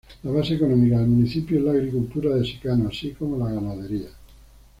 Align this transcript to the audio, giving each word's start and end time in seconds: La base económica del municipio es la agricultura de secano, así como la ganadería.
La 0.23 0.31
base 0.31 0.55
económica 0.55 0.97
del 0.97 1.09
municipio 1.09 1.59
es 1.59 1.63
la 1.63 1.73
agricultura 1.73 2.33
de 2.35 2.43
secano, 2.43 2.89
así 2.89 3.11
como 3.11 3.37
la 3.37 3.53
ganadería. 3.53 4.09